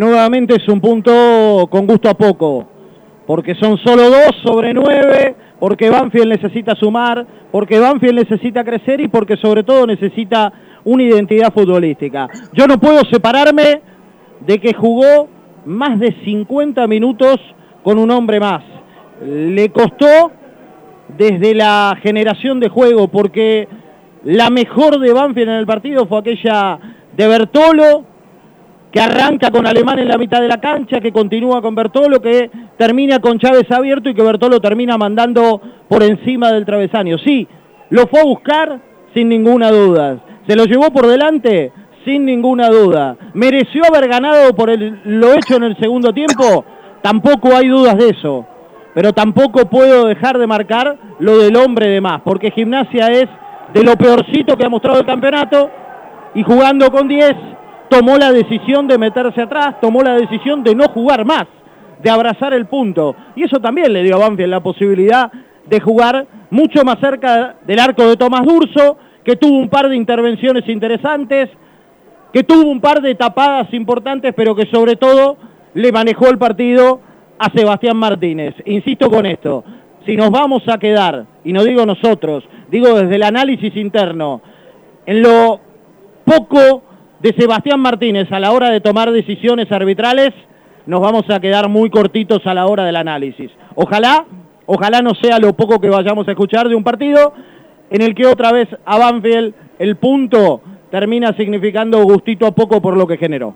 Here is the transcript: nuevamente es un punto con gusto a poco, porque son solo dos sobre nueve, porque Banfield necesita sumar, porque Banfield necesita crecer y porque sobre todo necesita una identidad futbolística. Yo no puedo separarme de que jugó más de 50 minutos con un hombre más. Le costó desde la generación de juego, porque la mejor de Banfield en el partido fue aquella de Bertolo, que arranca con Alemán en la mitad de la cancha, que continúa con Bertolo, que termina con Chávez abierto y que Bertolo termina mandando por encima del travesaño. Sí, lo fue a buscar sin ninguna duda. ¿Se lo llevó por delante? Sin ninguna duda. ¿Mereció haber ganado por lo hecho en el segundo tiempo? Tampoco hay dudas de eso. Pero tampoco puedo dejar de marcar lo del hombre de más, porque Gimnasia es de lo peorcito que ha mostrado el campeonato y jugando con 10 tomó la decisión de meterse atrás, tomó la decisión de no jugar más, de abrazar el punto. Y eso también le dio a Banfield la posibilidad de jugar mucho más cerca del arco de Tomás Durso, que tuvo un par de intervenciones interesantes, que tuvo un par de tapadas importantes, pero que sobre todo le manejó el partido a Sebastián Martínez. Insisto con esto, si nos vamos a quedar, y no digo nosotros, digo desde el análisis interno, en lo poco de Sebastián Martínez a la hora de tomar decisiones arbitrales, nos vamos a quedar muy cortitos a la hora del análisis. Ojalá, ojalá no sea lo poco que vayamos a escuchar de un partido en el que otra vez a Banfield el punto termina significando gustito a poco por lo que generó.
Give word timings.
nuevamente 0.00 0.54
es 0.56 0.66
un 0.66 0.80
punto 0.80 1.68
con 1.70 1.86
gusto 1.86 2.08
a 2.08 2.14
poco, 2.14 2.66
porque 3.26 3.54
son 3.54 3.76
solo 3.78 4.08
dos 4.08 4.34
sobre 4.42 4.72
nueve, 4.72 5.36
porque 5.60 5.90
Banfield 5.90 6.28
necesita 6.28 6.74
sumar, 6.74 7.26
porque 7.52 7.78
Banfield 7.78 8.20
necesita 8.20 8.64
crecer 8.64 9.02
y 9.02 9.08
porque 9.08 9.36
sobre 9.36 9.62
todo 9.62 9.86
necesita 9.86 10.52
una 10.84 11.02
identidad 11.02 11.52
futbolística. 11.52 12.28
Yo 12.54 12.66
no 12.66 12.80
puedo 12.80 13.02
separarme 13.10 13.82
de 14.40 14.58
que 14.58 14.72
jugó 14.72 15.28
más 15.66 16.00
de 16.00 16.16
50 16.24 16.86
minutos 16.86 17.36
con 17.82 17.98
un 17.98 18.10
hombre 18.10 18.40
más. 18.40 18.64
Le 19.22 19.68
costó 19.68 20.32
desde 21.18 21.54
la 21.54 21.94
generación 22.02 22.58
de 22.58 22.70
juego, 22.70 23.08
porque 23.08 23.68
la 24.24 24.48
mejor 24.48 24.98
de 24.98 25.12
Banfield 25.12 25.50
en 25.50 25.56
el 25.56 25.66
partido 25.66 26.06
fue 26.06 26.20
aquella 26.20 26.78
de 27.14 27.28
Bertolo, 27.28 28.06
que 28.90 29.00
arranca 29.00 29.50
con 29.50 29.66
Alemán 29.66 29.98
en 29.98 30.08
la 30.08 30.18
mitad 30.18 30.40
de 30.40 30.48
la 30.48 30.60
cancha, 30.60 31.00
que 31.00 31.12
continúa 31.12 31.62
con 31.62 31.74
Bertolo, 31.74 32.20
que 32.20 32.50
termina 32.76 33.20
con 33.20 33.38
Chávez 33.38 33.70
abierto 33.70 34.08
y 34.08 34.14
que 34.14 34.22
Bertolo 34.22 34.60
termina 34.60 34.98
mandando 34.98 35.60
por 35.88 36.02
encima 36.02 36.52
del 36.52 36.66
travesaño. 36.66 37.18
Sí, 37.18 37.46
lo 37.90 38.06
fue 38.08 38.20
a 38.20 38.24
buscar 38.24 38.80
sin 39.14 39.28
ninguna 39.28 39.70
duda. 39.70 40.18
¿Se 40.46 40.56
lo 40.56 40.64
llevó 40.64 40.90
por 40.90 41.06
delante? 41.06 41.72
Sin 42.04 42.24
ninguna 42.24 42.68
duda. 42.68 43.16
¿Mereció 43.34 43.82
haber 43.88 44.08
ganado 44.08 44.54
por 44.54 44.70
lo 44.76 45.34
hecho 45.34 45.56
en 45.56 45.64
el 45.64 45.76
segundo 45.78 46.12
tiempo? 46.12 46.64
Tampoco 47.02 47.54
hay 47.54 47.68
dudas 47.68 47.96
de 47.96 48.08
eso. 48.08 48.46
Pero 48.94 49.12
tampoco 49.12 49.66
puedo 49.66 50.06
dejar 50.06 50.38
de 50.38 50.48
marcar 50.48 50.98
lo 51.20 51.38
del 51.38 51.56
hombre 51.56 51.86
de 51.88 52.00
más, 52.00 52.22
porque 52.22 52.50
Gimnasia 52.50 53.06
es 53.08 53.28
de 53.72 53.84
lo 53.84 53.96
peorcito 53.96 54.56
que 54.56 54.64
ha 54.64 54.68
mostrado 54.68 54.98
el 54.98 55.06
campeonato 55.06 55.70
y 56.34 56.42
jugando 56.42 56.90
con 56.90 57.06
10 57.06 57.36
tomó 57.90 58.16
la 58.16 58.32
decisión 58.32 58.86
de 58.86 58.96
meterse 58.96 59.42
atrás, 59.42 59.80
tomó 59.80 60.02
la 60.02 60.14
decisión 60.14 60.62
de 60.62 60.74
no 60.74 60.84
jugar 60.88 61.24
más, 61.26 61.46
de 62.02 62.08
abrazar 62.08 62.54
el 62.54 62.66
punto. 62.66 63.14
Y 63.34 63.42
eso 63.42 63.60
también 63.60 63.92
le 63.92 64.02
dio 64.02 64.14
a 64.14 64.20
Banfield 64.20 64.50
la 64.50 64.60
posibilidad 64.60 65.30
de 65.66 65.80
jugar 65.80 66.26
mucho 66.50 66.84
más 66.84 66.98
cerca 67.00 67.56
del 67.66 67.78
arco 67.78 68.08
de 68.08 68.16
Tomás 68.16 68.46
Durso, 68.46 68.96
que 69.24 69.36
tuvo 69.36 69.58
un 69.58 69.68
par 69.68 69.88
de 69.88 69.96
intervenciones 69.96 70.66
interesantes, 70.68 71.50
que 72.32 72.44
tuvo 72.44 72.70
un 72.70 72.80
par 72.80 73.02
de 73.02 73.14
tapadas 73.16 73.72
importantes, 73.74 74.32
pero 74.36 74.54
que 74.54 74.66
sobre 74.66 74.96
todo 74.96 75.36
le 75.74 75.92
manejó 75.92 76.28
el 76.28 76.38
partido 76.38 77.00
a 77.38 77.50
Sebastián 77.50 77.96
Martínez. 77.96 78.54
Insisto 78.66 79.10
con 79.10 79.26
esto, 79.26 79.64
si 80.06 80.16
nos 80.16 80.30
vamos 80.30 80.62
a 80.68 80.78
quedar, 80.78 81.26
y 81.44 81.52
no 81.52 81.64
digo 81.64 81.84
nosotros, 81.84 82.44
digo 82.70 82.94
desde 82.94 83.16
el 83.16 83.24
análisis 83.24 83.74
interno, 83.76 84.40
en 85.06 85.22
lo 85.22 85.60
poco 86.24 86.84
de 87.20 87.34
Sebastián 87.34 87.80
Martínez 87.80 88.30
a 88.32 88.40
la 88.40 88.52
hora 88.52 88.70
de 88.70 88.80
tomar 88.80 89.10
decisiones 89.10 89.70
arbitrales, 89.70 90.30
nos 90.86 91.00
vamos 91.00 91.28
a 91.28 91.38
quedar 91.38 91.68
muy 91.68 91.90
cortitos 91.90 92.46
a 92.46 92.54
la 92.54 92.66
hora 92.66 92.84
del 92.84 92.96
análisis. 92.96 93.50
Ojalá, 93.74 94.24
ojalá 94.66 95.02
no 95.02 95.14
sea 95.14 95.38
lo 95.38 95.52
poco 95.52 95.80
que 95.80 95.90
vayamos 95.90 96.26
a 96.26 96.30
escuchar 96.30 96.68
de 96.68 96.74
un 96.74 96.82
partido 96.82 97.34
en 97.90 98.02
el 98.02 98.14
que 98.14 98.26
otra 98.26 98.52
vez 98.52 98.68
a 98.84 98.98
Banfield 98.98 99.54
el 99.78 99.96
punto 99.96 100.62
termina 100.90 101.34
significando 101.36 102.02
gustito 102.04 102.46
a 102.46 102.52
poco 102.52 102.80
por 102.80 102.96
lo 102.96 103.06
que 103.06 103.18
generó. 103.18 103.54